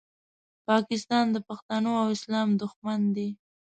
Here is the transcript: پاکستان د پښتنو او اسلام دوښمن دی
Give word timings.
پاکستان 0.67 1.25
د 1.31 1.37
پښتنو 1.47 1.91
او 2.01 2.07
اسلام 2.15 2.49
دوښمن 2.61 3.01
دی 3.15 3.29